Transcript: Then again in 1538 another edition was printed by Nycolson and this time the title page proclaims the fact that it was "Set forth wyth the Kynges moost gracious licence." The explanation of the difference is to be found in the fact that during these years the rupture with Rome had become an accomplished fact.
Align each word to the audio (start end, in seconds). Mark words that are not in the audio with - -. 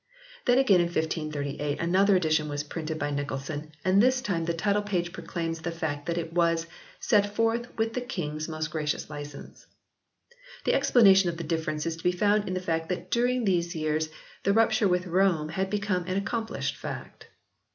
Then 0.45 0.57
again 0.57 0.79
in 0.79 0.87
1538 0.87 1.79
another 1.79 2.15
edition 2.15 2.49
was 2.49 2.63
printed 2.63 2.97
by 2.97 3.11
Nycolson 3.11 3.69
and 3.85 4.01
this 4.01 4.19
time 4.19 4.45
the 4.45 4.53
title 4.55 4.81
page 4.81 5.13
proclaims 5.13 5.61
the 5.61 5.69
fact 5.69 6.07
that 6.07 6.17
it 6.17 6.33
was 6.33 6.65
"Set 6.99 7.35
forth 7.35 7.67
wyth 7.77 7.93
the 7.93 8.01
Kynges 8.01 8.49
moost 8.49 8.71
gracious 8.71 9.11
licence." 9.11 9.67
The 10.65 10.73
explanation 10.73 11.29
of 11.29 11.37
the 11.37 11.43
difference 11.43 11.85
is 11.85 11.97
to 11.97 12.03
be 12.03 12.11
found 12.11 12.47
in 12.47 12.55
the 12.55 12.61
fact 12.65 12.89
that 12.89 13.11
during 13.11 13.45
these 13.45 13.75
years 13.75 14.09
the 14.41 14.53
rupture 14.53 14.87
with 14.87 15.05
Rome 15.05 15.49
had 15.49 15.69
become 15.69 16.05
an 16.07 16.17
accomplished 16.17 16.75
fact. 16.77 17.27